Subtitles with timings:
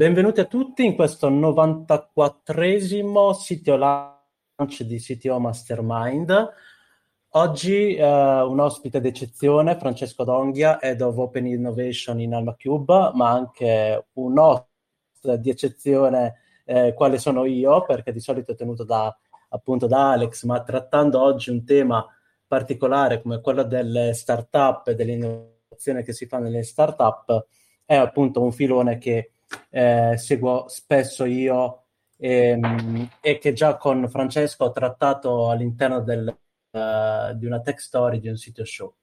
[0.00, 6.52] Benvenuti a tutti in questo 94esimo sito launch di CTO Mastermind.
[7.32, 14.06] Oggi eh, un ospite d'eccezione, Francesco Donghia, Head of Open Innovation in AlmaCube, ma anche
[14.14, 19.14] un host di eccezione eh, quale sono io, perché di solito è tenuto da,
[19.50, 22.06] appunto da Alex, ma trattando oggi un tema
[22.46, 27.48] particolare come quello delle startup e dell'innovazione che si fa nelle startup,
[27.84, 29.32] è appunto un filone che
[29.70, 31.84] eh, seguo spesso io
[32.16, 37.80] e, ehm, e, che già con Francesco ho trattato all'interno del, uh, di una tech
[37.80, 38.94] story di un sito show.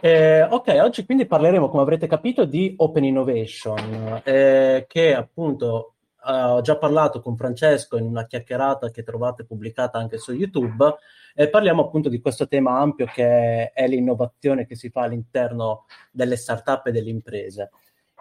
[0.00, 6.30] Eh, ok, oggi quindi parleremo, come avrete capito, di Open Innovation, eh, che appunto uh,
[6.30, 10.94] ho già parlato con Francesco in una chiacchierata che trovate pubblicata anche su YouTube,
[11.34, 16.36] e parliamo appunto di questo tema ampio che è l'innovazione che si fa all'interno delle
[16.36, 17.70] start-up e delle imprese.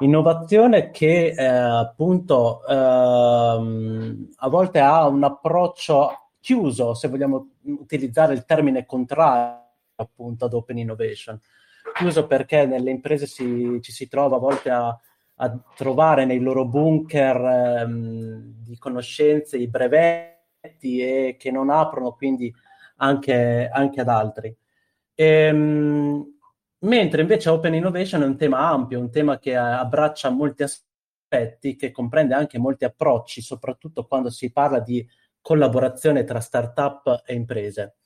[0.01, 8.45] Innovazione che eh, appunto ehm, a volte ha un approccio chiuso, se vogliamo utilizzare il
[8.45, 9.59] termine contrario
[9.95, 11.39] appunto ad open innovation.
[11.93, 14.99] Chiuso perché nelle imprese si, ci si trova a volte a,
[15.35, 22.51] a trovare nei loro bunker ehm, di conoscenze i brevetti e che non aprono quindi
[22.97, 24.55] anche, anche ad altri.
[25.13, 26.39] Ehm,
[26.83, 31.91] Mentre invece Open Innovation è un tema ampio, un tema che abbraccia molti aspetti, che
[31.91, 35.07] comprende anche molti approcci, soprattutto quando si parla di
[35.41, 37.97] collaborazione tra start-up e imprese.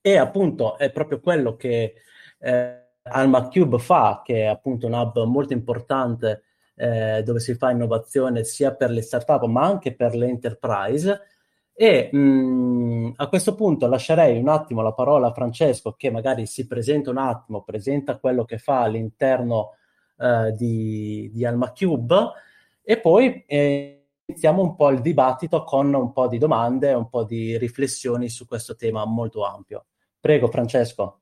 [0.00, 1.94] E appunto è proprio quello che
[2.38, 6.44] eh, Alma Cube fa, che è appunto un hub molto importante
[6.76, 11.20] eh, dove si fa innovazione sia per le start-up ma anche per le enterprise
[11.80, 16.44] e mh, mm, a questo punto lascerei un attimo la parola a Francesco che magari
[16.44, 19.74] si presenta un attimo, presenta quello che fa all'interno
[20.16, 22.32] eh, di, di Alma Cube
[22.82, 27.22] e poi eh, iniziamo un po' il dibattito con un po' di domande, un po'
[27.22, 29.86] di riflessioni su questo tema molto ampio.
[30.18, 31.20] Prego Francesco.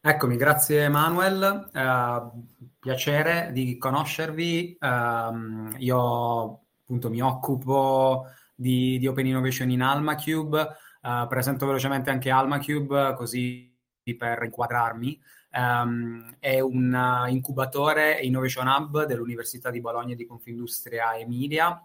[0.00, 4.76] Eccomi, grazie Manuel, uh, piacere di conoscervi.
[4.80, 8.24] Uh, io appunto mi occupo
[8.58, 10.68] di, di Open Innovation in AlmaCube.
[11.00, 13.72] Uh, presento velocemente anche AlmaCube così
[14.16, 15.20] per inquadrarmi.
[15.52, 21.80] Um, è un uh, incubatore e innovation hub dell'Università di Bologna di Confindustria Emilia.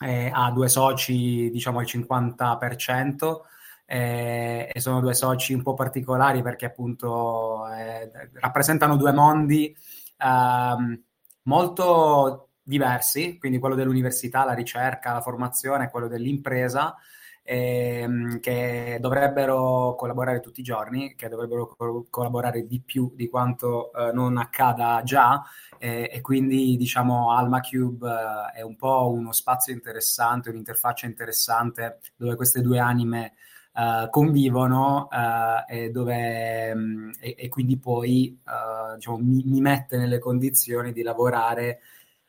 [0.00, 3.40] Eh, ha due soci, diciamo al 50%.
[3.84, 8.10] Eh, e sono due soci un po' particolari perché appunto eh,
[8.40, 11.00] rappresentano due mondi eh,
[11.42, 16.96] molto diversi, quindi quello dell'università, la ricerca, la formazione, quello dell'impresa,
[17.42, 23.92] ehm, che dovrebbero collaborare tutti i giorni, che dovrebbero co- collaborare di più di quanto
[23.92, 25.42] eh, non accada già
[25.78, 28.08] eh, e quindi diciamo Alma Cube
[28.54, 33.34] eh, è un po' uno spazio interessante, un'interfaccia interessante dove queste due anime
[33.74, 39.96] Uh, convivono uh, e, dove, um, e, e, quindi poi uh, diciamo, mi, mi, mette
[39.96, 41.80] nelle condizioni di lavorare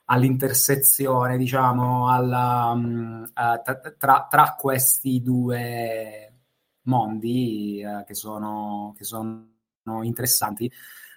[0.05, 6.33] all'intersezione, diciamo, alla, um, uh, tra, tra, questi due
[6.83, 9.47] mondi uh, che, sono, che, sono,
[10.03, 10.71] interessanti.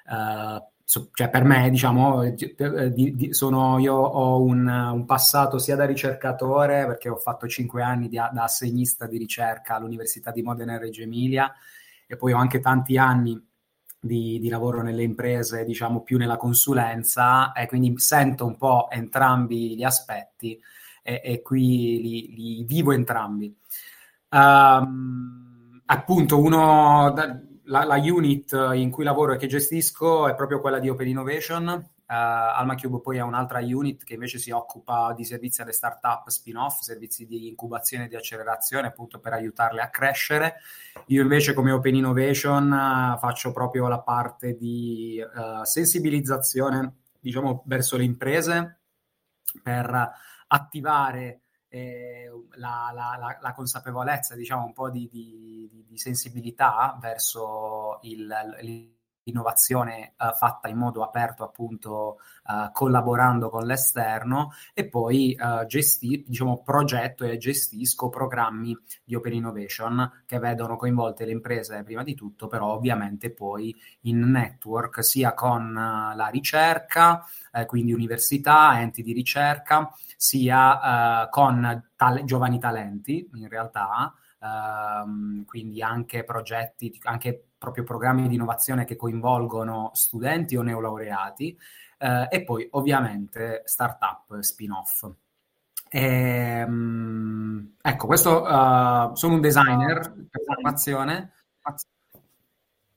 [0.06, 5.76] Uh, so, cioè per me, diciamo, di, di, sono, io ho un, un, passato sia
[5.76, 10.74] da ricercatore, perché ho fatto cinque anni di, da assegnista di ricerca all'Università di Modena
[10.74, 11.52] e Reggio Emilia,
[12.06, 13.54] e poi ho anche tanti anni
[14.06, 19.76] di, di, lavoro nelle imprese, diciamo più nella consulenza, e quindi sento un po' entrambi
[19.76, 20.58] gli aspetti
[21.02, 23.54] e, e qui li, li, vivo entrambi.
[24.30, 27.14] Um, appunto, uno,
[27.64, 31.90] la, la, unit in cui lavoro e che gestisco è proprio quella di Open Innovation,
[32.06, 37.26] AlmaCube poi è un'altra unit che invece si occupa di servizi alle start-up spin-off, servizi
[37.26, 40.56] di incubazione e di accelerazione appunto per aiutarle a crescere.
[41.06, 47.96] Io invece come Open Innovation uh, faccio proprio la parte di uh, sensibilizzazione diciamo verso
[47.96, 48.78] le imprese
[49.62, 50.10] per
[50.48, 57.98] attivare eh, la, la, la, la, consapevolezza, diciamo un po' di, di, di sensibilità verso
[58.02, 58.32] il,
[58.62, 58.95] il
[59.26, 66.24] innovazione uh, fatta in modo aperto, appunto, uh, collaborando con l'esterno e poi uh, gesti-
[66.26, 72.14] diciamo, progetto e gestisco programmi di Open Innovation che vedono coinvolte le imprese prima di
[72.14, 79.12] tutto, però ovviamente poi in network sia con la ricerca, eh, quindi università, enti di
[79.12, 84.14] ricerca, sia con tal- giovani talenti in realtà.
[84.38, 91.58] Uh, quindi anche progetti, anche proprio programmi di innovazione che coinvolgono studenti o neolaureati
[91.98, 95.10] uh, e poi ovviamente startup spin-off.
[95.88, 101.32] E, um, ecco, questo uh, sono un designer per formazione.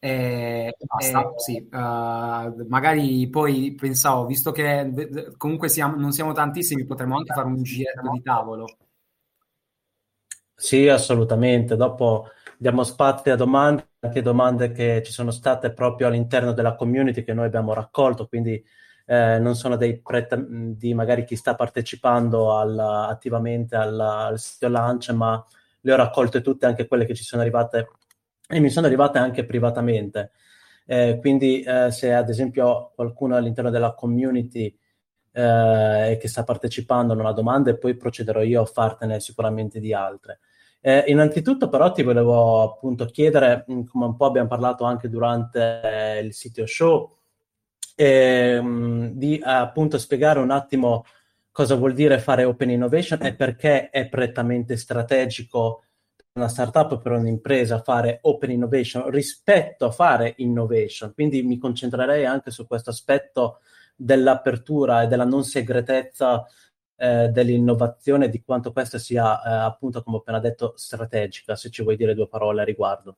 [0.02, 6.86] E, basta, e, sì, uh, magari poi pensavo, visto che comunque siamo, non siamo tantissimi,
[6.86, 8.68] potremmo anche fare un giretto di tavolo.
[10.54, 11.76] Sì, assolutamente.
[11.76, 12.28] Dopo
[12.58, 17.34] diamo spazio a domande, anche domande che ci sono state proprio all'interno della community che
[17.34, 18.64] noi abbiamo raccolto, quindi
[19.06, 24.68] eh, non sono dei pre- di magari chi sta partecipando al, attivamente al, al sito
[24.70, 25.44] launch, ma
[25.82, 27.90] le ho raccolte tutte, anche quelle che ci sono arrivate
[28.48, 30.32] e mi sono arrivate anche privatamente.
[30.86, 34.76] Eh, quindi eh, se ad esempio qualcuno all'interno della community
[35.32, 40.40] eh, che sta partecipando non ha domande, poi procederò io a fartene sicuramente di altre.
[40.82, 46.20] Eh, innanzitutto però ti volevo appunto chiedere, come un po' abbiamo parlato anche durante eh,
[46.20, 47.18] il sito show,
[47.96, 51.04] ehm, di appunto spiegare un attimo
[51.52, 55.84] cosa vuol dire fare open innovation e perché è prettamente strategico
[56.16, 61.14] per una startup per un'impresa fare open innovation rispetto a fare innovation.
[61.14, 63.60] Quindi mi concentrerei anche su questo aspetto
[63.96, 66.46] dell'apertura e della non segretezza
[67.00, 71.82] eh, dell'innovazione, di quanto questa sia, eh, appunto, come ho appena detto, strategica, se ci
[71.82, 73.18] vuoi dire due parole a riguardo.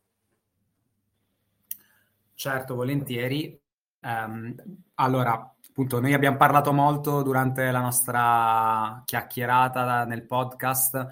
[2.36, 3.60] Certo, volentieri.
[4.02, 4.56] Um,
[4.96, 11.08] allora, appunto, noi abbiamo parlato molto durante la nostra chiacchierata nel podcast,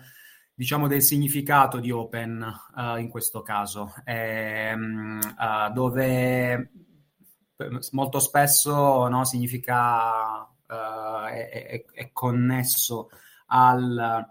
[0.54, 2.46] diciamo, del significato di open
[2.76, 6.72] uh, in questo caso, ehm, uh, dove
[7.92, 13.10] molto spesso no, significa uh, è, è, connesso
[13.48, 14.26] al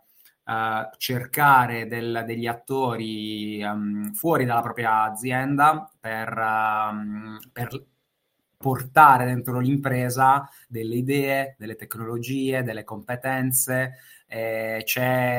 [0.44, 7.86] uh, cercare del, degli attori um, fuori dalla propria azienda per, um, per
[8.58, 13.94] portare dentro l'impresa delle idee, delle tecnologie, delle competenze.
[14.26, 14.84] Eh,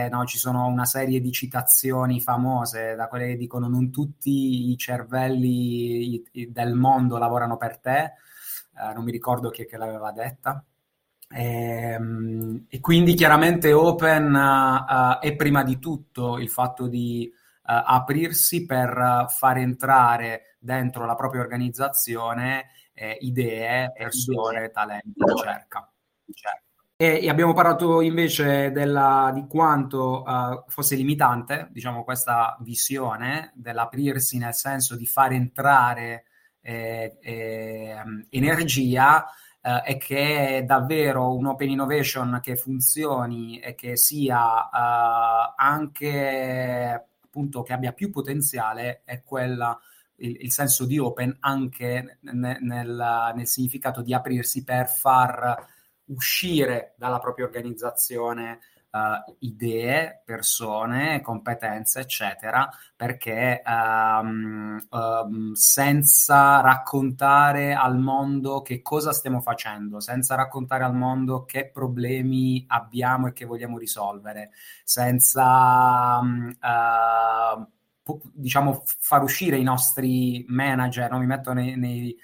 [0.10, 4.78] no, ci sono una serie di citazioni famose da quelle che dicono non tutti i
[4.78, 8.14] cervelli del mondo lavorano per te,
[8.80, 10.64] eh, non mi ricordo chi è che l'aveva detta.
[11.32, 17.38] E, ehm, e, quindi chiaramente Open uh, è prima di tutto il fatto di uh,
[17.64, 25.90] aprirsi per far entrare dentro la propria organizzazione eh, idee, persone, talenti, ricerca.
[27.02, 34.38] E, e, abbiamo parlato invece della, di quanto uh, fosse limitante, diciamo, questa visione dell'aprirsi
[34.38, 36.26] nel senso di far entrare
[36.62, 37.96] eh, eh,
[38.30, 39.26] energia
[39.62, 47.08] eh, e che è davvero un open innovation che funzioni e che sia eh, anche
[47.24, 49.80] appunto che abbia più potenziale è quella
[50.16, 55.68] il, il senso di open anche ne, nel, nel significato di aprirsi per far
[56.06, 58.60] uscire dalla propria organizzazione
[58.92, 69.42] uh, idee, persone, competenze, eccetera, perché um, um, senza raccontare al mondo che cosa stiamo
[69.42, 74.52] facendo, senza raccontare al mondo che problemi abbiamo e che vogliamo risolvere,
[74.84, 77.68] senza um, uh,
[78.34, 81.20] diciamo far uscire i nostri manager, no?
[81.20, 82.16] mi metto nei, nei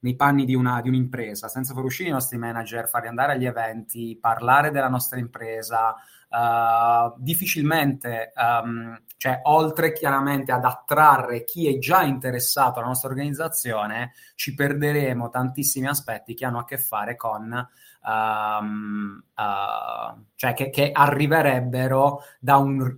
[0.00, 3.46] nei panni di, una, di, un'impresa, senza far uscire i nostri manager, farli andare agli
[3.46, 5.94] eventi, parlare della nostra impresa,
[6.30, 14.12] uh, difficilmente, um, cioè oltre chiaramente ad attrarre chi è già interessato alla nostra organizzazione,
[14.34, 17.68] ci perderemo tantissimi aspetti che hanno a che fare con...
[18.02, 22.96] Um, uh, cioè che, che, arriverebbero da, un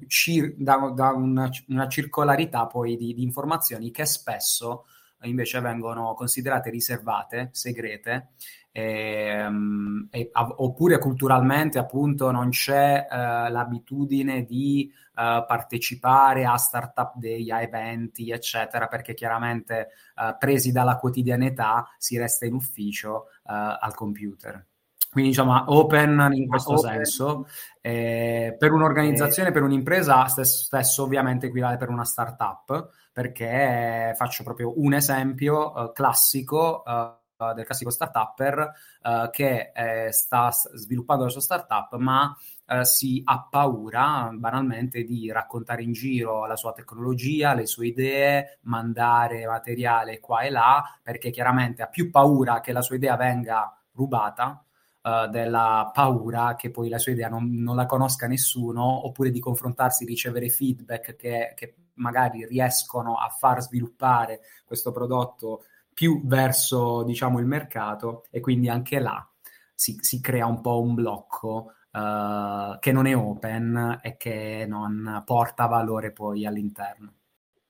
[0.56, 4.85] da, da una, una, circolarità poi di, di informazioni che spesso
[5.23, 8.29] invece vengono considerate riservate, segrete,
[8.73, 17.50] ehm, e, oppure culturalmente appunto non c'è eh, l'abitudine di eh, partecipare a startup day,
[17.50, 23.95] a eventi, eccetera, perché chiaramente eh, presi dalla quotidianità si resta in ufficio eh, al
[23.95, 24.67] computer.
[25.12, 27.05] Quindi diciamo open in questo open.
[27.05, 27.47] senso.
[27.83, 34.81] Eh, per un'organizzazione, per un'impresa, stesso, stesso ovviamente equivale per una startup perché faccio proprio
[34.81, 39.73] un esempio uh, classico uh, del classico startupper uh, che
[40.11, 42.37] sta sviluppando la sua startup, ma
[42.83, 49.45] si ha paura banalmente di raccontare in giro la sua tecnologia, le sue idee, mandare
[49.45, 54.64] materiale qua e là, perché chiaramente ha più paura che la sua idea venga rubata
[55.02, 59.40] uh, della paura che poi la sua idea non, non, la conosca nessuno, oppure di
[59.40, 67.38] confrontarsi, ricevere feedback che, che magari riescono a far sviluppare questo prodotto più verso diciamo
[67.38, 69.26] il mercato e quindi anche là
[69.75, 75.23] si, si crea un po' un blocco uh, che non è open e che non
[75.25, 77.14] porta valore poi all'interno.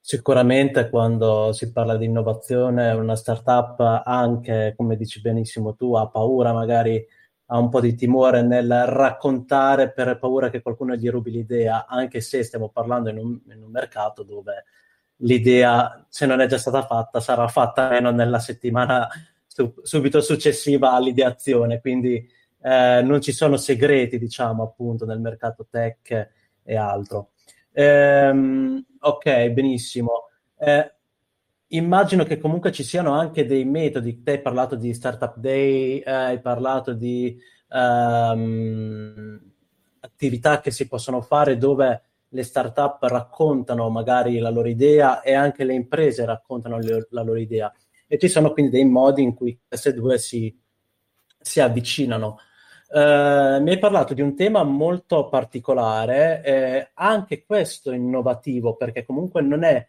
[0.05, 6.53] Sicuramente quando si parla di innovazione, una startup anche, come dici benissimo tu, ha paura
[6.53, 7.07] magari
[7.53, 12.23] ha un po' di timore nel raccontare per paura che qualcuno gli rubi l'idea, anche
[12.23, 14.65] se stiamo parlando in un, in un mercato dove
[15.17, 19.07] l'idea, se non è già stata fatta, sarà fatta meno nella settimana
[19.47, 21.83] su, subito successiva all'ideazione.
[21.83, 22.27] Quindi
[22.63, 26.31] eh, non ci sono segreti, diciamo, appunto, nel mercato tech
[26.63, 27.33] e altro.
[27.73, 30.29] Ehm, ok, benissimo.
[30.57, 30.91] Eh,
[31.73, 34.23] immagino che comunque ci siano anche dei metodi.
[34.23, 37.38] Te hai parlato di Startup Day, eh, hai parlato di
[37.69, 39.41] um,
[40.00, 45.64] attività che si possono fare dove le startup raccontano magari la loro idea e anche
[45.64, 47.73] le imprese raccontano le, la loro idea.
[48.07, 50.55] E ci sono quindi dei modi in cui queste due si,
[51.38, 52.38] si avvicinano.
[52.88, 59.41] Uh, mi hai parlato di un tema molto particolare, eh, anche questo innovativo, perché comunque
[59.41, 59.87] non è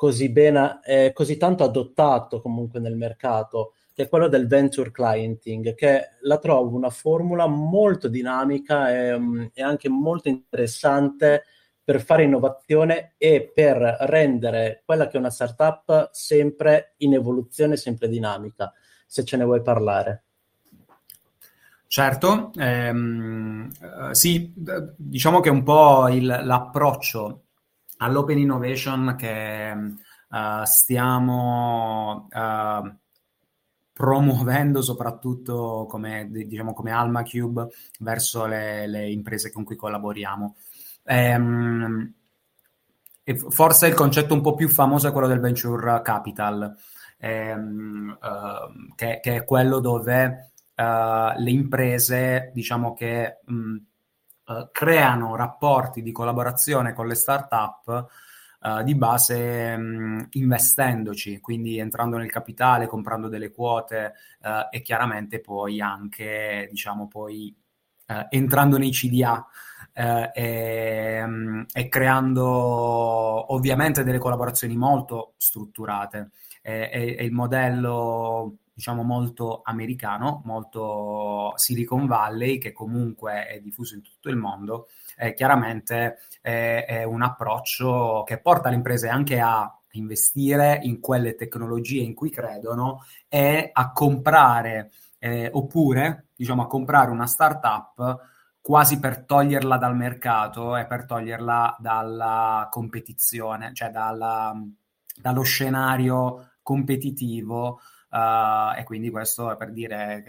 [0.00, 5.74] così, bene, eh, così tanto adottato comunque nel mercato, che è quello del venture clienting,
[5.74, 11.44] che la trovo una formula molto dinamica e, mm, e anche molto interessante
[11.84, 13.76] per fare innovazione e per
[14.08, 18.72] rendere quella che è una startup sempre in evoluzione, sempre dinamica,
[19.06, 20.22] se ce ne vuoi parlare.
[21.86, 24.50] Certo, ehm, eh, sì,
[24.96, 27.42] diciamo che un po' il, l'approccio
[28.02, 29.72] all'open innovation che
[30.28, 32.94] uh, stiamo uh,
[33.92, 37.68] promuovendo soprattutto come, diciamo, come Alma Cube
[38.00, 40.56] verso le, le imprese con cui collaboriamo.
[41.04, 42.14] Ehm,
[43.48, 46.74] forse il concetto un po' più famoso è quello del venture capital,
[47.18, 53.84] ehm, uh, che, che, è quello dove uh, le imprese, diciamo che mh, uh,
[54.72, 58.06] creano rapporti di collaborazione con le start-up
[58.60, 65.40] uh, di base mh, investendoci, quindi entrando nel capitale, comprando delle quote uh, e chiaramente
[65.40, 67.54] poi anche, diciamo, poi
[68.28, 69.46] entrando nei CDA.
[69.92, 71.24] E,
[71.72, 72.44] e, creando
[73.54, 76.30] ovviamente delle collaborazioni molto strutturate.
[76.62, 84.00] E, e il modello diciamo molto americano, molto Silicon Valley, che comunque è diffuso in
[84.00, 84.88] tutto il mondo,
[85.18, 91.34] eh, chiaramente è, è, un approccio che porta le imprese anche a investire in quelle
[91.34, 98.28] tecnologie in cui credono e a comprare eh, oppure diciamo a comprare una startup
[98.62, 104.54] quasi per toglierla dal mercato e per toglierla dalla competizione, cioè dalla,
[105.20, 110.24] dallo scenario competitivo Uh, e quindi questo è per dire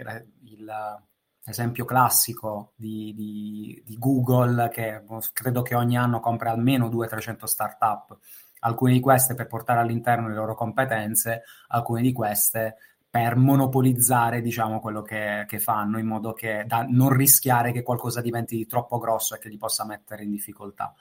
[1.44, 8.16] l'esempio classico di, di, di, Google che credo che ogni anno compra almeno 200-300 startup,
[8.60, 12.76] alcune di queste per portare all'interno le loro competenze, alcune di queste
[13.10, 18.20] per monopolizzare diciamo quello che, che fanno in modo che da non rischiare che qualcosa
[18.20, 20.94] diventi troppo grosso e che li possa mettere in difficoltà.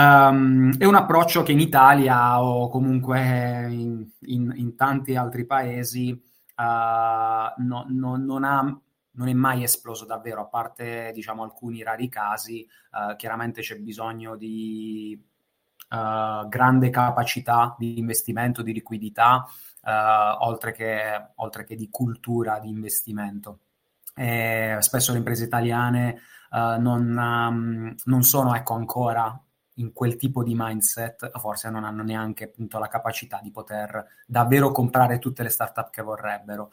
[0.00, 6.10] Um, è un approccio che in Italia o comunque in, in, in tanti altri paesi
[6.10, 12.08] uh, no, no, non, ha, non, è mai esploso davvero, a parte diciamo, alcuni rari
[12.08, 12.66] casi.
[12.92, 15.22] Uh, chiaramente c'è bisogno di
[15.90, 19.46] uh, grande capacità di investimento, di liquidità,
[19.82, 23.60] oltre che, oltre, che, di cultura di investimento.
[24.14, 29.42] E spesso le imprese italiane non, um, non sono ecco, ancora
[29.80, 34.70] in quel tipo di mindset forse non hanno neanche appunto la capacità di poter davvero
[34.70, 36.70] comprare tutte le startup che vorrebbero.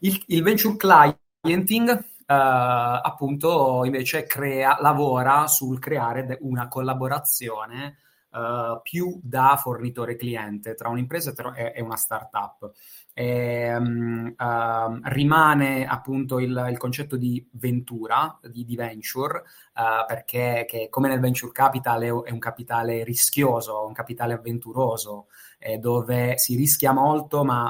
[0.00, 7.98] Il, il venture clienting Uh, appunto invece crea, lavora sul creare una collaborazione
[8.30, 12.72] uh, più da fornitore cliente tra un'impresa e, e una startup.
[13.18, 19.38] E, um, uh, rimane appunto il, il, concetto di ventura, di, di venture,
[19.74, 25.78] uh, perché come nel venture capital è, è, un capitale rischioso, un capitale avventuroso, eh,
[25.78, 27.66] dove si rischia molto, ma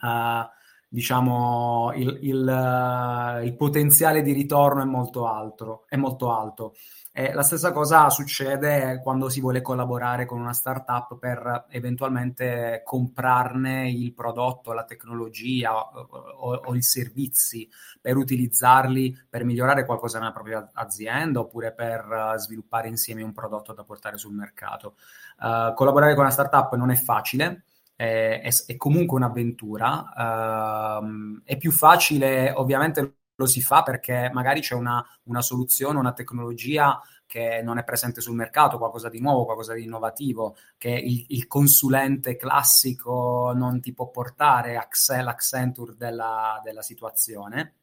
[0.00, 0.50] uh,
[0.88, 5.84] diciamo il, il, il, potenziale di ritorno è molto alto.
[5.86, 6.72] È molto alto.
[7.14, 13.90] Eh, la stessa cosa succede quando si vuole collaborare con una startup per eventualmente comprarne
[13.90, 17.68] il prodotto, la tecnologia o, o, o, i servizi
[18.00, 23.74] per utilizzarli per migliorare qualcosa nella propria azienda oppure per uh, sviluppare insieme un prodotto
[23.74, 24.96] da portare sul mercato.
[25.38, 27.64] Uh, collaborare con una startup non è facile.
[27.94, 30.98] È, è comunque un'avventura.
[31.02, 36.12] Uh, è più facile, ovviamente, lo si fa perché magari c'è una, una soluzione, una
[36.12, 37.00] tecnologia
[37.32, 41.46] che non è presente sul mercato, qualcosa di nuovo, qualcosa di innovativo, che il, il
[41.46, 47.76] consulente classico non ti può portare, Axel, Accenture della, della situazione.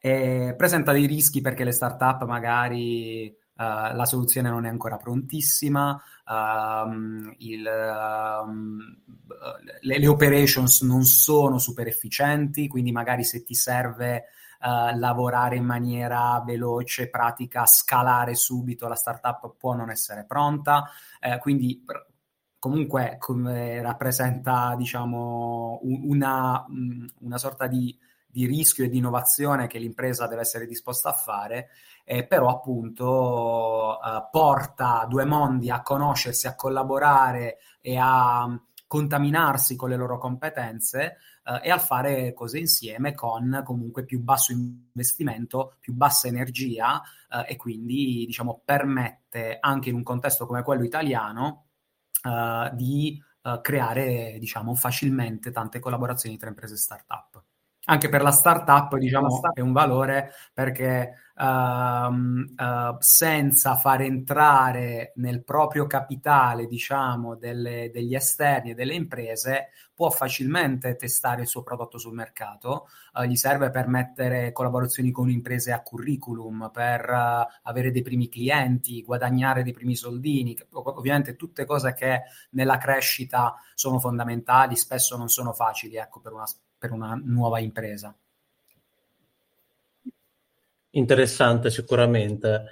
[0.00, 5.90] E presenta dei rischi perché le start-up magari Uh, la soluzione non è ancora prontissima,
[5.92, 8.50] uh, il, uh,
[9.82, 14.28] le, le, operations non sono super efficienti, quindi magari se ti serve
[14.60, 20.88] uh, lavorare in maniera veloce, pratica, scalare subito, la startup può non essere pronta,
[21.20, 21.84] uh, quindi
[22.58, 26.64] comunque come rappresenta diciamo una,
[27.20, 31.70] una sorta di, di, rischio e di innovazione che l'impresa deve essere disposta a fare,
[32.04, 38.46] eh, però appunto uh, porta due mondi a conoscersi, a collaborare e a
[38.86, 41.16] contaminarsi con le loro competenze
[41.50, 47.52] eh, e al fare cose insieme con comunque più basso investimento, più bassa energia eh,
[47.52, 51.66] e quindi diciamo permette anche in un contesto come quello italiano
[52.22, 57.42] eh, di eh, creare diciamo facilmente tante collaborazioni tra imprese e start-up.
[57.90, 65.42] Anche per la startup, diciamo, è un valore perché uh, uh, senza far entrare nel
[65.42, 71.98] proprio capitale, diciamo, delle, degli esterni e delle imprese, può facilmente testare il suo prodotto
[71.98, 72.86] sul mercato.
[73.12, 78.28] Uh, gli serve per mettere collaborazioni con imprese a curriculum, per eh, avere dei primi
[78.28, 80.56] clienti, guadagnare dei primi soldini.
[80.74, 86.46] Ovviamente tutte cose che nella crescita sono fondamentali, spesso non sono facili, ecco, per una
[86.80, 88.16] per una nuova impresa.
[90.92, 92.64] Interessante sicuramente.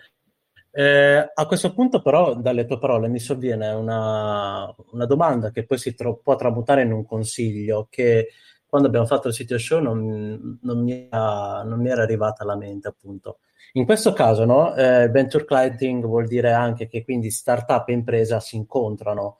[0.70, 5.78] Eh, a questo punto però dalle tue parole mi sovviene una, una domanda che poi
[5.78, 8.28] si tro- può tramutare in un consiglio che
[8.66, 12.56] quando abbiamo fatto il sito show non, non, mi, era, non mi, era, arrivata alla
[12.56, 13.38] mente appunto.
[13.72, 18.40] In questo caso no, eh, venture climbing vuol dire anche che quindi startup e impresa
[18.40, 19.38] si incontrano.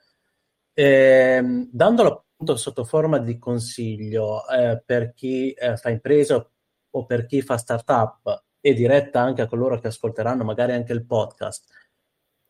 [0.75, 6.49] Eh, dandolo sotto forma di consiglio eh, per chi eh, fa impresa
[6.91, 11.05] o per chi fa startup e diretta anche a coloro che ascolteranno magari anche il
[11.05, 11.65] podcast,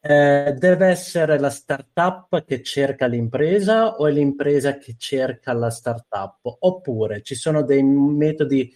[0.01, 6.39] eh, deve essere la startup che cerca l'impresa o è l'impresa che cerca la startup?
[6.43, 8.73] Oppure ci sono dei metodi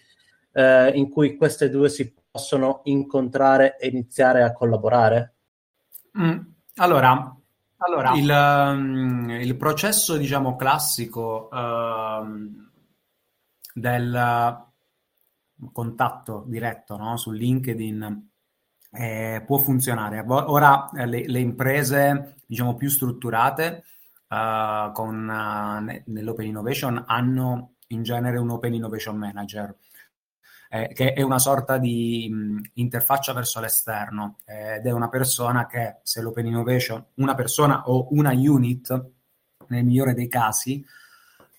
[0.51, 5.35] eh, in cui queste due si possono incontrare e iniziare a collaborare?
[6.19, 6.39] Mm.
[6.75, 7.35] Allora,
[7.85, 12.25] allora, il, um, il processo, diciamo, classico uh,
[13.73, 14.65] del
[15.71, 17.17] contatto diretto no?
[17.17, 18.29] su LinkedIn
[18.91, 20.23] eh, può funzionare.
[20.27, 23.83] Ora eh, le, le, imprese, diciamo, più strutturate
[24.29, 29.75] uh, con, uh, nell'Open Innovation hanno in genere un Open Innovation Manager
[30.73, 35.67] eh, che è una sorta di mh, interfaccia verso l'esterno eh, ed è una persona
[35.67, 39.11] che, se l'Open Innovation, una persona o una unit,
[39.67, 40.83] nel migliore dei casi,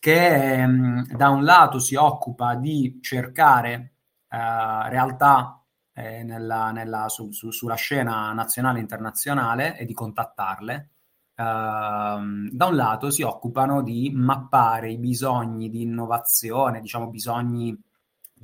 [0.00, 3.92] che mh, da un lato si occupa di cercare
[4.28, 10.88] eh, realtà eh, nella, nella, su, su, sulla scena nazionale e internazionale e di contattarle.
[11.36, 17.76] Uh, da un lato si occupano di mappare i bisogni di innovazione, diciamo bisogni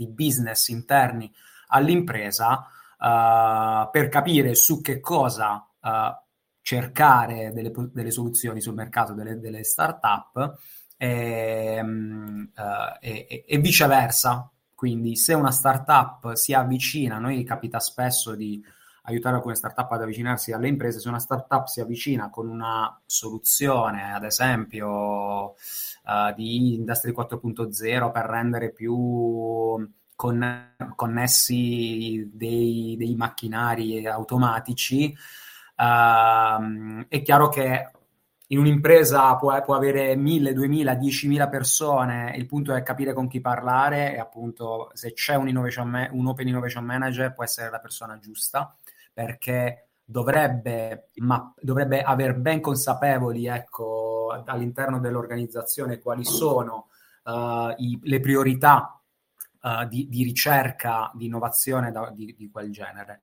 [0.00, 1.30] di business interni
[1.68, 2.66] all'impresa
[2.98, 5.90] uh, per capire su che cosa uh,
[6.62, 10.58] cercare delle, delle, soluzioni sul mercato delle, delle start-up
[10.96, 14.50] e, uh, e, e, viceversa.
[14.74, 18.62] Quindi se una startup si avvicina, a noi capita spesso di
[19.10, 24.12] aiutare alcune startup ad avvicinarsi alle imprese, se una startup si avvicina con una soluzione,
[24.12, 28.94] ad esempio uh, di Industry 4.0 per rendere più
[30.16, 35.14] con, connessi dei, dei, macchinari automatici,
[35.80, 37.90] Uh, è chiaro che
[38.52, 43.40] in un'impresa può, può avere 1000, 2000, 10.000 persone, il punto è capire con chi
[43.40, 48.18] parlare e appunto se c'è un, innovation, un Open Innovation Manager può essere la persona
[48.18, 48.74] giusta
[49.12, 56.88] perché dovrebbe, ma, dovrebbe aver ben consapevoli ecco, all'interno dell'organizzazione quali sono
[57.24, 59.00] uh, i, le priorità
[59.60, 63.22] uh, di, di, ricerca, di innovazione da, di, di quel genere.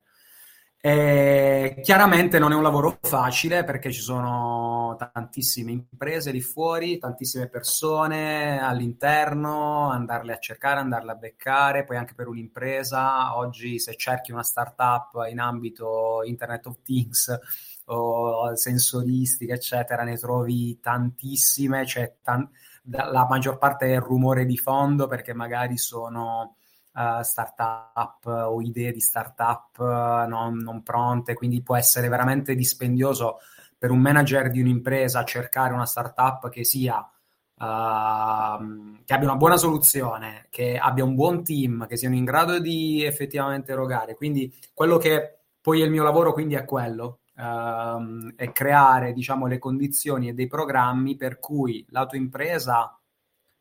[0.79, 7.49] E chiaramente non è un lavoro facile perché ci sono tantissime imprese lì fuori, tantissime
[7.49, 14.31] persone all'interno, andarle a cercare, andarle a beccare, poi anche per un'impresa, oggi se cerchi
[14.31, 17.37] una startup in ambito Internet of Things
[17.85, 22.49] o sensoristica, eccetera, ne trovi tantissime, c'è tan-
[22.89, 26.56] la maggior parte è rumore di fondo perché magari sono
[26.97, 33.37] uh, startup o idee di startup uh, non, non pronte, quindi può essere veramente dispendioso
[33.77, 39.57] per un manager di un'impresa cercare una startup che sia uh, che abbia una buona
[39.57, 44.15] soluzione, che abbia un buon team, che siano in grado di effettivamente erogare.
[44.15, 49.45] Quindi quello che poi è il mio lavoro quindi è quello, uh, è creare diciamo
[49.45, 52.99] le condizioni e dei programmi per cui la tua impresa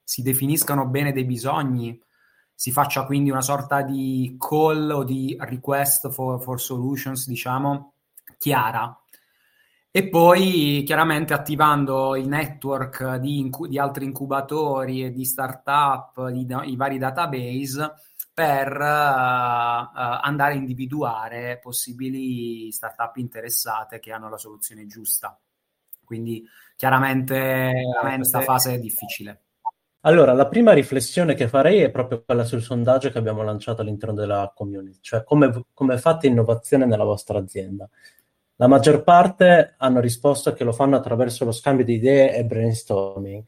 [0.02, 2.00] si definiscano bene dei bisogni,
[2.58, 7.92] si faccia quindi una sorta di call o di request for, for solutions, diciamo,
[8.38, 8.98] chiara.
[9.90, 16.46] E poi chiaramente attivando il network di, incu- di altri incubatori e di startup, di,
[16.64, 17.92] i vari database,
[18.32, 25.38] per uh, uh, andare a individuare possibili startup interessate che hanno la soluzione giusta.
[26.04, 26.42] Quindi
[26.74, 29.45] chiaramente questa fase è difficile.
[30.06, 34.14] Allora, la prima riflessione che farei è proprio quella sul sondaggio che abbiamo lanciato all'interno
[34.14, 37.88] della community, cioè come, come fate innovazione nella vostra azienda.
[38.54, 43.42] La maggior parte hanno risposto che lo fanno attraverso lo scambio di idee e brainstorming.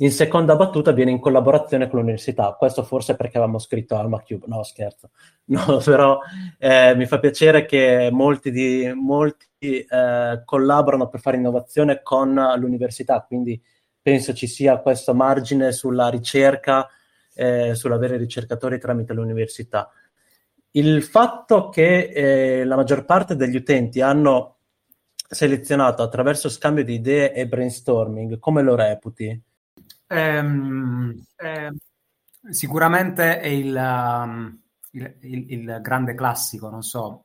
[0.00, 4.44] In seconda battuta viene in collaborazione con l'università, questo forse perché avevamo scritto Alma Cube,
[4.48, 5.08] no scherzo,
[5.48, 6.18] no, però
[6.58, 13.24] eh, mi fa piacere che molti, di, molti eh, collaborano per fare innovazione con l'università,
[13.26, 13.58] quindi
[14.06, 16.88] penso ci sia questo margine sulla ricerca,
[17.34, 19.90] eh, sull'avere ricercatori tramite l'università.
[20.70, 24.58] Il fatto che eh, la maggior parte degli utenti hanno
[25.28, 29.42] selezionato attraverso scambio di idee e brainstorming, come lo reputi?
[30.06, 31.72] Um, eh,
[32.48, 34.56] sicuramente è il, um,
[34.92, 37.24] il, il, il, grande classico, non so,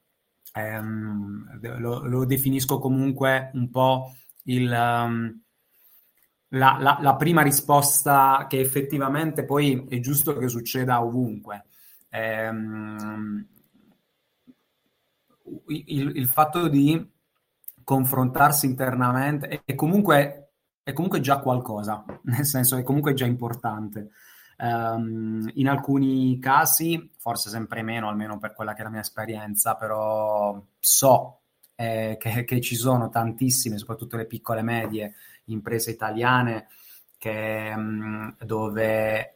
[0.56, 4.16] um, lo, lo, definisco comunque un po'
[4.46, 5.42] il, um,
[6.54, 11.66] la, la, la, prima risposta che effettivamente poi è giusto che succeda ovunque.
[12.10, 13.48] Ehm,
[15.68, 17.10] il, il, fatto di
[17.84, 20.52] confrontarsi internamente è comunque,
[20.84, 24.10] è comunque già qualcosa, nel senso è comunque già importante.
[24.58, 29.74] Um, in alcuni casi, forse sempre meno, almeno per quella che è la mia esperienza,
[29.74, 31.42] però so
[31.76, 35.14] eh, che, che, ci sono tantissime, soprattutto le piccole e medie,
[35.52, 36.68] imprese italiane
[37.18, 37.76] che,
[38.44, 39.36] dove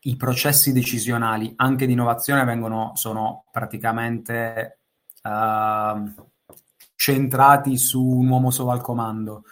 [0.00, 4.78] i processi decisionali anche di innovazione vengono, sono praticamente
[5.22, 6.24] uh,
[6.94, 9.44] centrati su un uomo solo al comando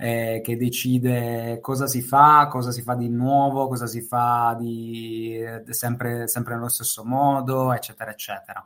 [0.00, 5.36] eh, che decide cosa si fa, cosa si fa di nuovo, cosa si fa di,
[5.36, 8.64] eh, sempre, sempre nello stesso modo, eccetera, eccetera.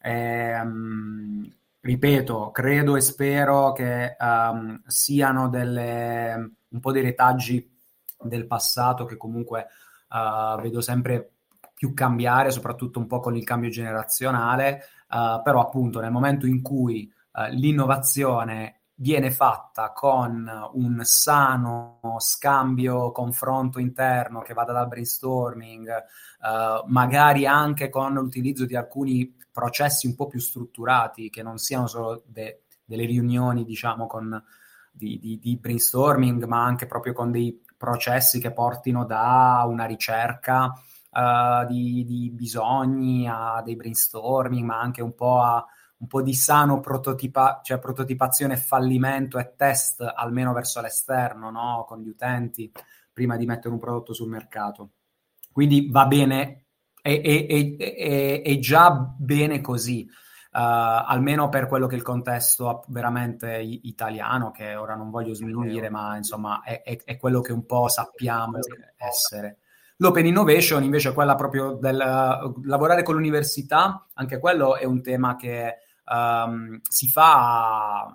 [0.00, 0.60] Eh,
[1.82, 7.68] ripeto, credo e spero che um, siano delle, un po' dei retaggi
[8.20, 9.66] del passato che comunque
[10.08, 11.32] uh, vedo sempre
[11.74, 16.62] più cambiare, soprattutto un po' con il cambio generazionale, uh, però appunto nel momento in
[16.62, 25.90] cui uh, l'innovazione viene fatta con un sano scambio, confronto interno che vada dal brainstorming,
[26.86, 32.22] magari anche con l'utilizzo di alcuni processi un po' più strutturati, che non siano solo
[32.26, 34.40] de- delle riunioni, diciamo, con,
[34.92, 40.72] di, di, di, brainstorming, ma anche proprio con dei processi che portino da una ricerca
[41.10, 45.66] uh, di, di, bisogni a dei brainstorming, ma anche un po' a
[46.02, 51.84] un po' di sano prototipa- cioè prototipazione, fallimento e test, almeno verso l'esterno, no?
[51.86, 52.70] con gli utenti,
[53.12, 54.90] prima di mettere un prodotto sul mercato.
[55.52, 56.64] Quindi va bene
[57.00, 60.08] è, è, è, è già bene così.
[60.52, 60.58] Uh,
[61.06, 66.16] almeno per quello che è il contesto veramente italiano, che ora non voglio sminuire, ma
[66.16, 68.58] insomma è, è, è, quello che un po' sappiamo
[68.96, 69.58] essere.
[69.96, 75.00] L'open innovation invece è quella proprio del uh, lavorare con l'università, anche quello è un
[75.00, 75.76] tema che
[76.12, 78.14] um, si fa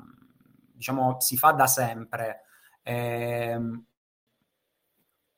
[0.77, 2.43] diciamo, si fa da sempre.
[2.83, 3.59] Eh,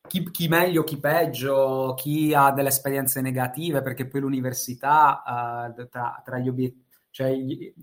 [0.08, 6.22] chi, chi, meglio, chi peggio, chi ha delle esperienze negative, perché poi l'università uh, tra,
[6.24, 7.74] tra, gli obiettivi, cioè, gli,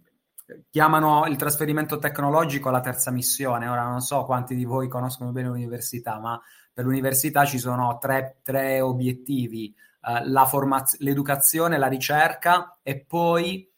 [0.71, 3.69] chiamano il trasferimento tecnologico la terza missione.
[3.69, 6.41] Ora non so quanti di voi conoscono bene l'università, ma
[6.73, 13.71] per l'università ci sono tre, tre obiettivi, uh, la formaz- l'educazione, la ricerca e poi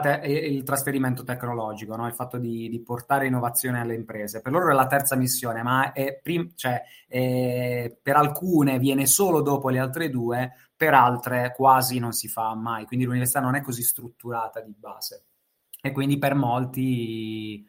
[0.00, 2.06] te- il trasferimento tecnologico, no?
[2.06, 4.42] il fatto di, di, portare innovazione alle imprese.
[4.42, 9.70] Per loro è la terza missione, ma prim- cioè, è, per alcune viene solo dopo
[9.70, 12.84] le altre due, per altre quasi non si fa mai.
[12.84, 15.24] Quindi l'università non è così strutturata di base.
[15.80, 17.66] E quindi per molti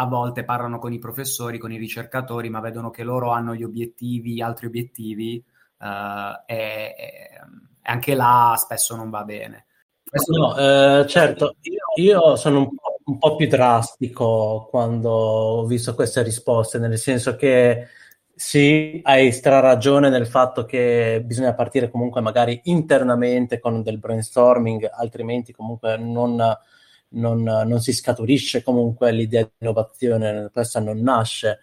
[0.00, 3.64] a volte parlano con i professori, con i ricercatori, ma vedono che loro hanno gli
[3.64, 5.44] obiettivi, altri obiettivi,
[5.78, 7.40] uh, e, e
[7.82, 9.66] anche là spesso non va bene.
[10.10, 11.56] No, eh, certo,
[11.96, 17.36] io, sono un po', un po', più drastico quando ho visto queste risposte, nel senso
[17.36, 17.88] che
[18.34, 25.52] sì, hai straragione nel fatto che bisogna partire comunque magari internamente con del brainstorming, altrimenti
[25.52, 26.36] comunque non,
[27.10, 31.58] non, non si scaturisce comunque l'idea di innovazione, questa non nasce.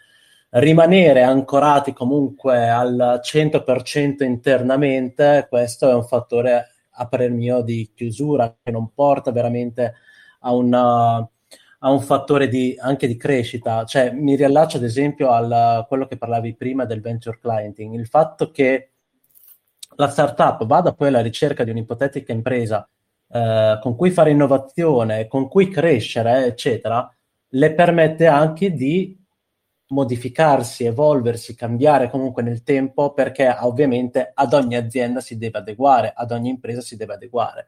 [0.50, 8.56] Rimanere ancorati comunque al 100% internamente, questo è un fattore a parer mio, di chiusura
[8.62, 9.94] che non porta veramente
[10.40, 13.84] a, una, a un fattore di, anche di crescita.
[13.86, 18.52] Cioè, mi riallaccio ad esempio a quello che parlavi prima del venture clienting, il fatto
[18.52, 18.92] che
[19.98, 22.88] la startup vada poi alla ricerca di un'ipotetica impresa
[23.30, 27.10] eh, con cui fare innovazione, con cui crescere, eccetera,
[27.50, 29.18] le permette anche di
[29.88, 36.32] modificarsi, evolversi, cambiare comunque nel tempo perché ovviamente ad ogni azienda si deve adeguare, ad
[36.32, 37.68] ogni impresa si deve adeguare.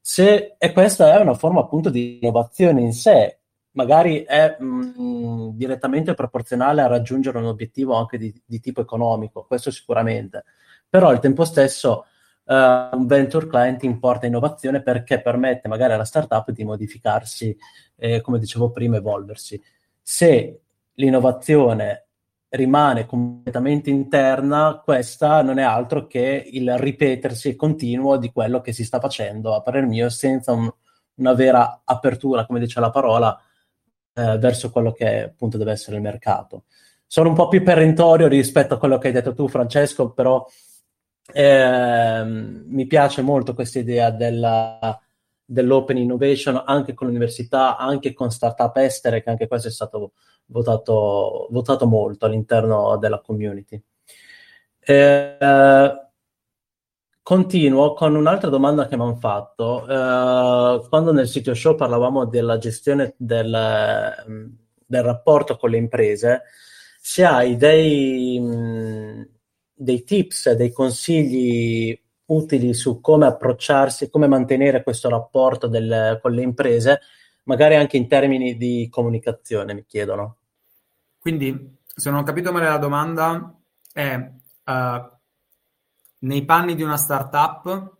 [0.00, 3.38] Se, e questa è una forma appunto di innovazione in sé,
[3.72, 9.44] magari è mh, mm, direttamente proporzionale a raggiungere un obiettivo anche di, di, tipo economico,
[9.46, 10.44] questo sicuramente,
[10.88, 12.04] però al tempo stesso
[12.44, 12.52] uh,
[12.96, 17.56] un venture client importa innovazione perché permette magari alla startup di modificarsi,
[17.96, 19.60] eh, come dicevo prima, evolversi.
[20.02, 20.63] Se
[20.94, 22.08] l'innovazione
[22.54, 28.84] rimane completamente interna, questa non è altro che il ripetersi continuo di quello che si
[28.84, 30.70] sta facendo, a parer mio, senza un,
[31.16, 33.36] una vera apertura, come dice la parola,
[34.14, 36.64] eh, verso quello che appunto deve essere il mercato.
[37.06, 40.46] Sono un po' più perentorio rispetto a quello che hai detto tu, Francesco, però
[41.32, 45.00] eh, mi piace molto questa idea della,
[45.44, 50.12] dell'open innovation anche con l'università, anche con startup estere, che anche questo è stato
[50.46, 53.82] votato, votato molto all'interno della community.
[54.80, 55.92] Eh,
[57.22, 59.86] continuo con un'altra domanda che mi hanno fatto.
[59.86, 64.14] Eh, quando nel sito show parlavamo della gestione del,
[64.86, 66.42] del rapporto con le imprese,
[67.00, 68.40] se hai dei,
[69.74, 76.42] dei tips, dei consigli utili su come approcciarsi, come mantenere questo rapporto del, con le
[76.42, 77.00] imprese,
[77.44, 80.36] magari anche in termini di comunicazione, mi chiedono.
[81.18, 83.54] Quindi, se non ho capito male la domanda,
[83.92, 85.10] è uh,
[86.20, 87.96] nei panni di una startup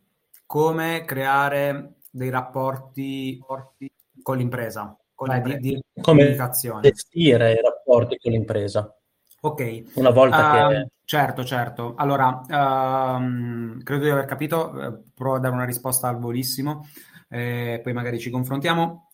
[0.47, 3.41] come creare dei rapporti
[4.23, 6.91] con l'impresa, con Beh, di, di come comunicazione.
[6.91, 8.97] gestire i rapporti con l'impresa.
[9.45, 9.91] Ok.
[9.97, 10.89] Una volta uh, che...
[11.05, 11.95] Certo, certo.
[11.97, 16.89] Allora, uh, credo di aver capito, eh, provo a dare una risposta al volissimo,
[17.29, 19.11] eh, poi magari ci confrontiamo.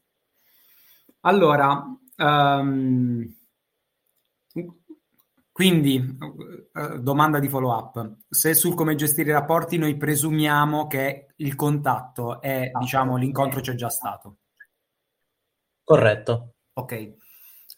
[1.22, 1.84] Allora,
[2.16, 3.36] um,
[5.50, 6.16] quindi,
[6.74, 8.18] uh, domanda di follow up.
[8.28, 13.74] Se sul come gestire i rapporti noi presumiamo che il contatto e, diciamo, l'incontro c'è
[13.74, 14.36] già stato.
[15.82, 16.54] Corretto.
[16.74, 17.16] Ok.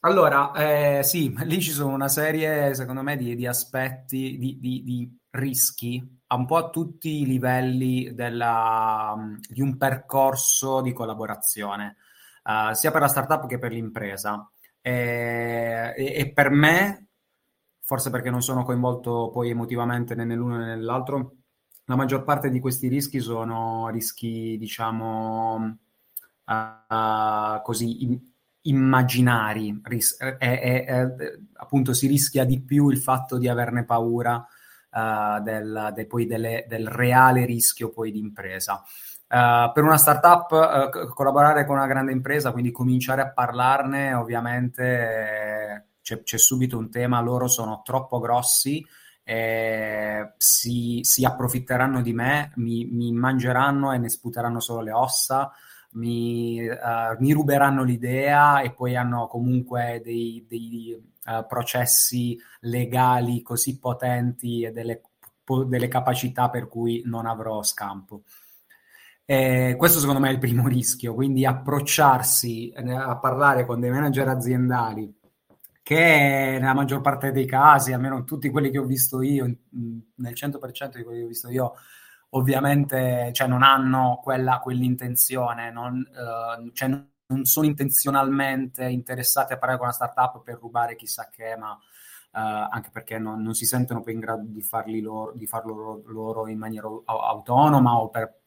[0.05, 0.53] Allora,
[0.99, 5.19] eh, sì, lì ci sono una serie, secondo me, di, di aspetti, di, di, di,
[5.31, 9.15] rischi, un po' a tutti i livelli della,
[9.49, 11.97] di un percorso di collaborazione
[12.45, 14.51] uh, sia per la startup che per l'impresa.
[14.81, 17.07] E, e, e, per me,
[17.81, 21.37] forse perché non sono coinvolto poi emotivamente né nell'uno né nell'altro,
[21.85, 25.79] la maggior parte di questi rischi sono rischi, diciamo,
[26.47, 28.32] uh, così in,
[28.63, 29.81] immaginari.
[29.83, 31.07] Ris- e, e,
[31.55, 34.47] appunto si rischia di più il fatto di averne paura
[34.93, 38.83] uh, del, de, poi delle, del reale rischio poi di impresa.
[39.33, 44.83] Uh, per una startup uh, collaborare con una grande impresa, quindi cominciare a parlarne, ovviamente
[44.85, 48.85] eh, c'è, c'è, subito un tema, loro sono troppo grossi,
[49.25, 55.51] eh, si, si, approfitteranno di me, mi, mi, mangeranno e ne sputeranno solo le ossa,
[55.93, 63.79] mi, uh, mi, ruberanno l'idea e poi hanno comunque dei, dei uh, processi legali così
[63.79, 65.03] potenti e delle,
[65.43, 68.23] po- delle, capacità per cui non avrò scampo.
[69.25, 73.91] E questo secondo me è il primo rischio, quindi approcciarsi eh, a parlare con dei
[73.91, 75.21] manager aziendali
[75.83, 80.97] che nella maggior parte dei casi, almeno tutti quelli che ho visto io, nel 100%
[80.97, 81.75] di quelli che ho visto io,
[82.35, 89.79] ovviamente cioè, non hanno quella, quell'intenzione, non, uh, cioè, non sono intenzionalmente interessati a parlare
[89.79, 94.03] con una startup per rubare chissà che, ma uh, anche perché non, non, si sentono
[94.03, 98.41] poi in grado di, loro, di farlo loro, loro, in maniera autonoma o per,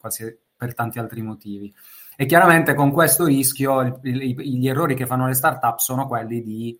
[0.56, 1.74] per, tanti altri motivi.
[2.15, 6.41] E chiaramente con questo rischio il, il, gli errori che fanno le startup sono quelli
[6.41, 6.80] di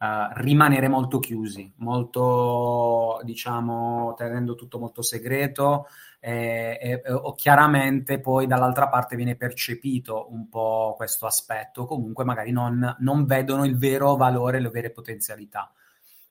[0.00, 5.88] Uh, rimanere molto chiusi, molto, diciamo, tenendo tutto molto segreto,
[6.20, 12.52] e, e, o chiaramente poi dall'altra parte viene percepito un po' questo aspetto, comunque magari
[12.52, 15.72] non, non vedono il vero valore, le vere potenzialità.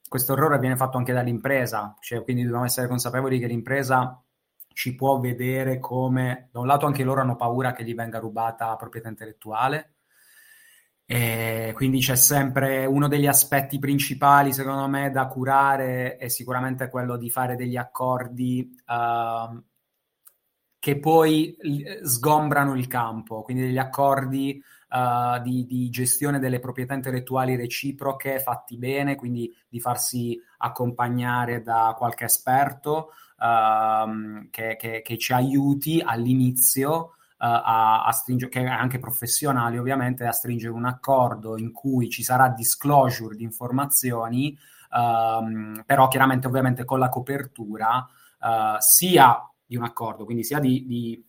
[0.08, 4.24] Questo errore viene fatto anche dall'impresa, cioè, quindi dobbiamo essere consapevoli che l'impresa
[4.74, 8.76] ci può vedere come, da un lato anche loro hanno paura che gli venga rubata
[8.76, 9.96] proprietà intellettuale,
[11.06, 17.18] e quindi c'è sempre uno degli aspetti principali, secondo me, da curare è sicuramente quello
[17.18, 19.64] di fare degli accordi uh,
[20.80, 21.56] che poi
[22.04, 28.78] sgombrano il campo, quindi degli accordi uh, di, di, gestione delle proprietà intellettuali reciproche fatti
[28.78, 37.14] bene, quindi di farsi accompagnare da qualche esperto uh, che, che, che, ci aiuti all'inizio.
[37.40, 42.10] Uh, a, a stringere, che è anche professionali ovviamente, a stringere un accordo in cui
[42.10, 44.58] ci sarà disclosure di informazioni,
[44.92, 48.06] uh, però chiaramente ovviamente con la copertura
[48.42, 51.24] uh, sia di un accordo, quindi sia di, di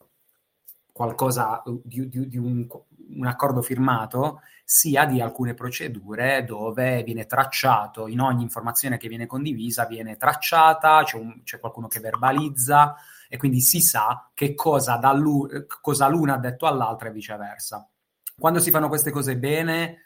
[0.90, 2.66] qualcosa, di, di, di un,
[3.10, 9.26] un, accordo firmato, sia di alcune procedure dove viene tracciato, in ogni informazione che viene
[9.26, 12.96] condivisa viene tracciata, c'è, un, c'è qualcuno che verbalizza
[13.28, 14.98] e quindi si sa che cosa,
[15.82, 17.86] cosa l'una ha detto all'altra e viceversa.
[18.38, 20.04] Quando si fanno queste cose bene,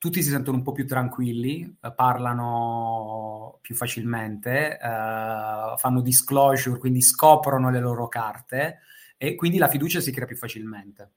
[0.00, 7.02] tutti si sentono un po' più tranquilli, eh, parlano più facilmente, eh, fanno disclosure, quindi
[7.02, 8.78] scoprono le loro carte
[9.18, 11.10] e quindi la fiducia si crea più facilmente.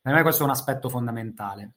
[0.00, 1.72] Per me questo è un aspetto fondamentale.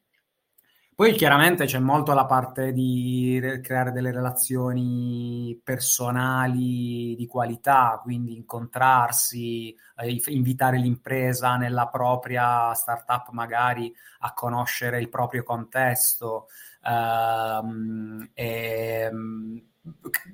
[0.96, 9.76] Poi chiaramente c'è molto la parte di creare delle relazioni personali di qualità, quindi incontrarsi,
[9.98, 16.48] eh, invitare l'impresa nella propria startup magari a conoscere il proprio contesto.
[16.84, 19.12] Ehm, e,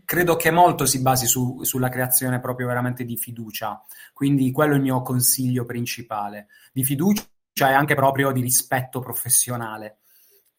[0.04, 3.82] credo che molto si basi su, sulla creazione proprio veramente di fiducia,
[4.13, 7.24] quindi quello è il mio consiglio principale, di fiducia
[7.56, 10.00] e anche proprio di rispetto professionale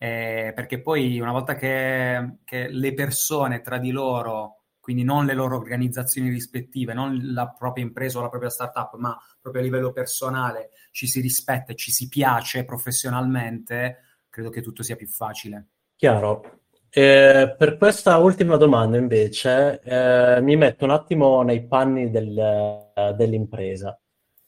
[0.03, 5.35] eh, perché poi una volta che, che, le persone tra di loro, quindi non le
[5.35, 9.93] loro organizzazioni rispettive, non la propria impresa o la propria startup, ma proprio a livello
[9.93, 13.99] personale ci si rispetta e ci si piace professionalmente,
[14.31, 15.67] credo che tutto sia più facile.
[15.97, 16.61] Chiaro.
[16.89, 24.01] Eh, per questa ultima domanda invece eh, mi metto un attimo nei panni del, dell'impresa.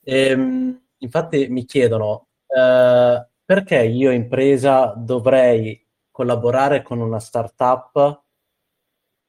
[0.02, 8.22] E, ehm, infatti mi chiedono, uh, perché io impresa dovrei collaborare con una startup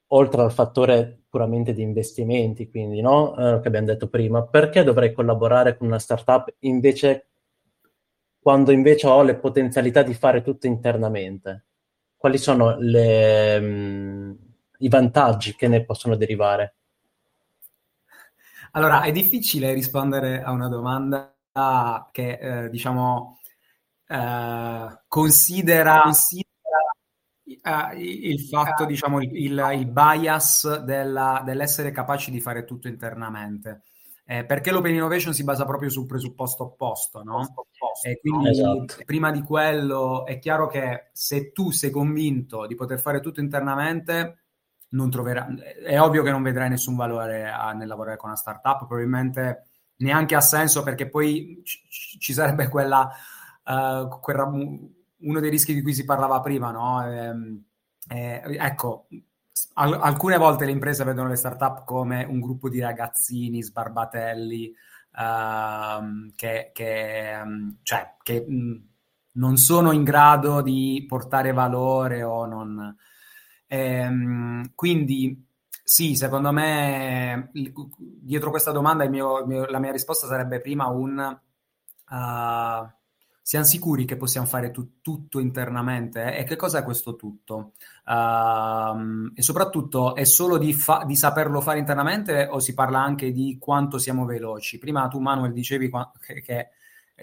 [0.08, 3.36] oltre al fattore puramente di investimenti, quindi no?
[3.36, 7.30] Eh, che abbiamo detto prima, perché dovrei collaborare con una startup invece
[8.44, 11.66] quando invece ho le potenzialità di fare tutto internamente?
[12.18, 14.32] Quali sono le, mh, mm,
[14.80, 16.76] i vantaggi che ne possono derivare?
[18.72, 21.36] Allora, è difficile rispondere a una domanda
[22.12, 23.40] che, eh, diciamo,
[24.08, 26.50] eh, considera, considera
[27.46, 33.84] uh, il fatto, diciamo, il, il bias della, dell'essere capaci di fare tutto internamente.
[34.26, 37.54] Eh, perché l'open innovation si basa proprio sul presupposto opposto, no?
[38.06, 39.04] E quindi esatto.
[39.06, 44.44] prima di quello è chiaro che se tu sei convinto di poter fare tutto internamente,
[44.92, 48.86] non troverai, è ovvio che non vedrai nessun valore a, nel lavorare con una startup,
[48.86, 51.80] probabilmente neanche ha senso perché poi ci,
[52.18, 53.12] ci sarebbe quella
[53.66, 54.38] uh, quel,
[55.18, 57.06] uno dei rischi di cui si parlava prima, no?
[57.06, 57.62] Eh,
[58.10, 59.08] eh, ecco,
[59.76, 64.74] al- alcune volte le imprese vedono le startup come un gruppo di ragazzini sbarbatelli
[65.14, 68.88] uh, che, che, um, cioè, che mh,
[69.34, 72.96] non sono in grado di portare valore o non...
[73.68, 75.48] Ehm, quindi
[75.84, 81.40] sì, secondo me dietro questa domanda mio, mio, la mia risposta sarebbe prima un...
[82.10, 82.92] Uh,
[83.46, 86.34] siamo sicuri che possiamo fare tu- tutto internamente?
[86.38, 87.74] E che cosa è questo tutto?
[88.06, 93.34] Uh, e soprattutto è solo di, fa- di, saperlo fare internamente o si parla anche
[93.34, 94.78] di quanto siamo veloci?
[94.78, 96.70] Prima tu, Manuel, dicevi qua- che, che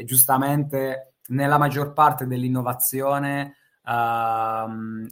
[0.04, 3.56] giustamente nella maggior parte dell'innovazione
[3.86, 3.90] uh,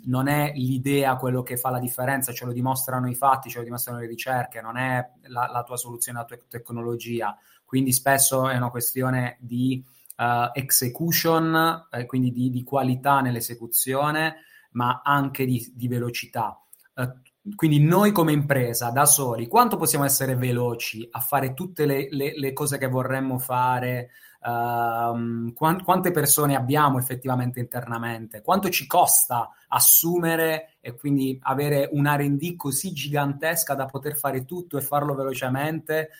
[0.04, 3.64] non è l'idea quello che fa la differenza, ce lo dimostrano i fatti, ce lo
[3.64, 7.34] dimostrano le ricerche, non è la, la tua soluzione, la tua tecnologia.
[7.64, 9.82] Quindi spesso è una questione di
[10.18, 14.36] uh, execution, eh, quindi di, di, qualità nell'esecuzione,
[14.72, 16.60] ma anche di, di velocità.
[16.94, 17.12] Uh,
[17.54, 22.38] quindi noi come impresa, da soli, quanto possiamo essere veloci a fare tutte le, le,
[22.38, 24.10] le cose che vorremmo fare?
[24.40, 28.42] Uh, quante persone abbiamo effettivamente internamente?
[28.42, 34.76] Quanto ci costa assumere e quindi avere una R&D così gigantesca da poter fare tutto
[34.76, 36.10] e farlo velocemente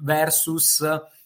[0.00, 0.82] versus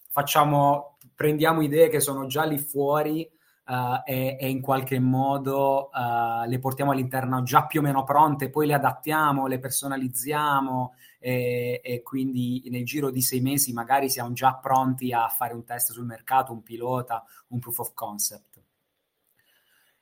[0.09, 3.31] facciamo prendiamo idee che sono già lì fuori
[3.67, 8.49] uh, e, e, in qualche modo uh, le portiamo all'interno già più o meno pronte,
[8.49, 14.33] poi le adattiamo, le personalizziamo e, e, quindi nel giro di sei mesi magari siamo
[14.33, 18.63] già pronti a fare un test sul mercato, un pilota, un proof of concept.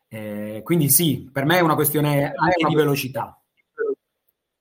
[0.06, 3.36] Eh, quindi sì, per me è una questione anche di velocità.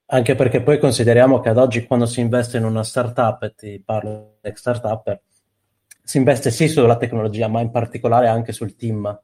[0.06, 3.80] Anche perché poi consideriamo che ad oggi quando si investe in una startup, e ti
[3.80, 5.20] parlo di startup,
[6.08, 9.20] si investe sì sulla tecnologia, ma in particolare anche sul team.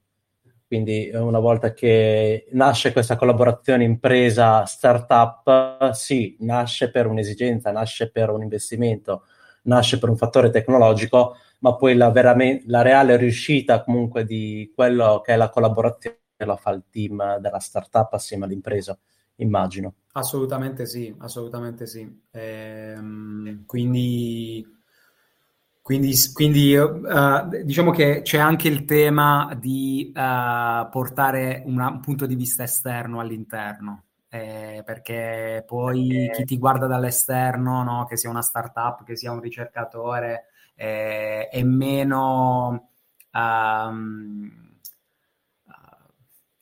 [0.66, 8.42] Quindi una volta che nasce questa collaborazione impresa-startup, sì, nasce per un'esigenza, nasce per un
[8.42, 9.24] investimento,
[9.62, 15.22] nasce per un fattore tecnologico, ma poi la, veramente, la reale riuscita comunque di quello
[15.24, 18.98] che è la collaborazione la fa il team della startup assieme all'impresa,
[19.36, 19.94] immagino.
[20.12, 22.24] Assolutamente sì, assolutamente sì.
[22.32, 24.82] Ehm, quindi
[25.84, 32.24] quindi, quindi uh, diciamo che c'è anche il tema di uh, portare una, un punto
[32.24, 38.40] di vista esterno all'interno, eh, perché poi chi ti guarda dall'esterno, no, che sia una
[38.40, 42.88] startup, che sia un ricercatore, eh, è meno...
[43.30, 44.72] Um,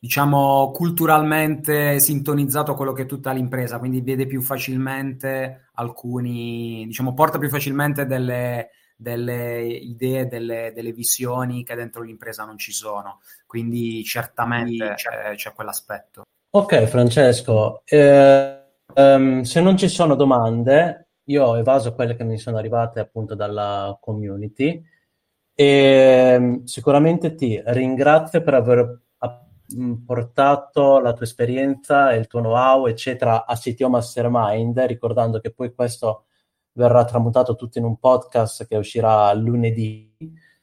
[0.01, 7.15] diciamo, culturalmente sintonizzato a quello che è tutta l'impresa, quindi vede più facilmente alcuni, diciamo,
[7.15, 13.21] porta più facilmente delle, delle idee, delle, delle, visioni che dentro l'impresa non ci sono.
[13.47, 16.23] Quindi certamente c'è, c'è quell'aspetto.
[16.51, 18.63] Ok, Francesco, eh,
[18.95, 23.35] um, se non ci sono domande, io ho evaso quelle che mi sono arrivate appunto
[23.35, 24.85] dalla community
[25.55, 29.01] e um, sicuramente ti ringrazio per aver
[30.05, 35.73] portato la tua esperienza e il tuo know-how, eccetera, a CTO Mastermind, ricordando che poi
[35.75, 36.27] questo
[36.73, 40.15] verrà tramutato tutto in un podcast che uscirà lunedì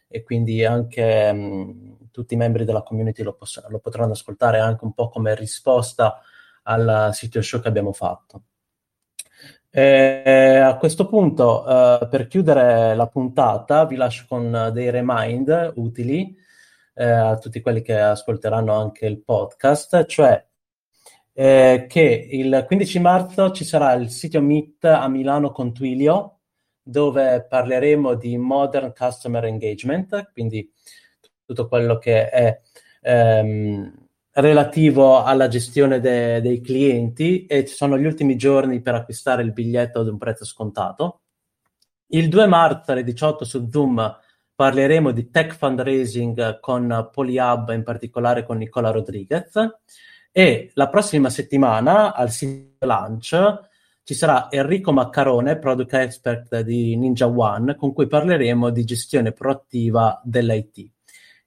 [0.08, 4.84] e quindi anche mh, tutti i membri della community lo, poss- lo, potranno ascoltare anche
[4.84, 6.20] un po' come risposta
[6.64, 8.44] al sito show che abbiamo fatto.
[9.72, 16.36] E a questo punto, uh, per chiudere la puntata, vi lascio con dei remind utili
[16.96, 20.44] eh, a tutti quelli che ascolteranno anche il podcast, cioè
[21.40, 26.40] eh, che il 15 marzo ci sarà il sito Meet a Milano con Twilio,
[26.84, 30.70] dove parleremo di Modern Customer Engagement, quindi
[31.46, 32.60] tutto quello che è
[33.00, 39.42] ehm, relativo alla gestione de- dei clienti e ci sono gli ultimi giorni per acquistare
[39.42, 41.22] il biglietto ad un prezzo scontato.
[42.08, 44.20] Il 2 marzo alle 18 su Zoom
[44.54, 49.54] parleremo di tech fundraising con Polyhub, in particolare con Nicola Rodriguez.
[50.32, 53.68] E la prossima settimana al sito launch
[54.04, 60.20] ci sarà Enrico Maccarone, product expert di Ninja One, con cui parleremo di gestione proattiva
[60.24, 60.92] dell'IT,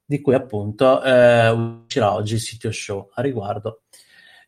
[0.04, 3.82] di cui appunto eh, uscirà oggi il sito show a riguardo.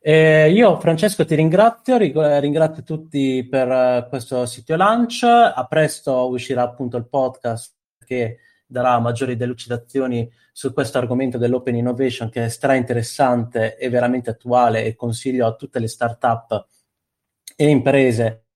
[0.01, 6.63] Eh, io Francesco ti ringrazio, ringrazio tutti per uh, questo sito launch, a presto uscirà
[6.63, 7.75] appunto il podcast
[8.05, 8.39] che
[8.75, 14.85] darà maggiori delucidazioni su questo argomento dell'open innovation che è stra interessante e veramente attuale
[14.85, 16.67] e consiglio a tutte le start-up
[17.57, 18.47] e imprese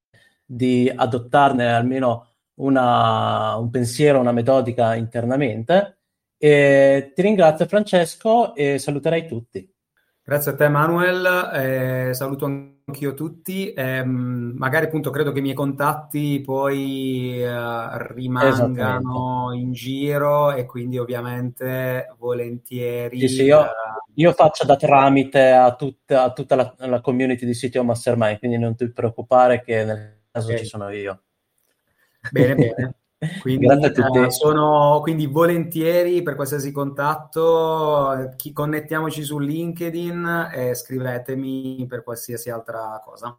[0.44, 5.98] di adottarne almeno una, un pensiero, una metodica internamente.
[6.36, 9.72] E ti ringrazio Francesco e saluterei tutti.
[10.22, 15.54] Grazie a te Manuel, eh, saluto anch'io tutti, eh, magari appunto credo che i miei
[15.54, 23.20] contatti poi eh, rimangano in giro e quindi ovviamente volentieri...
[23.20, 23.68] Sì, sì, io, eh,
[24.14, 28.58] io, faccio da tramite a tutta, a tutta la, la, community di Sitio Mastermind, quindi
[28.58, 30.58] non ti preoccupare che nel caso okay.
[30.58, 31.22] ci sono io.
[32.30, 32.94] Bene, bene.
[33.40, 42.04] Quindi, eh, sono quindi volentieri per qualsiasi contatto, chi, connettiamoci su LinkedIn e scrivetemi per
[42.04, 43.36] qualsiasi altra cosa.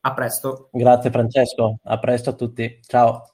[0.00, 0.68] A presto.
[0.72, 2.80] Grazie Francesco, a presto a tutti.
[2.82, 3.32] Ciao.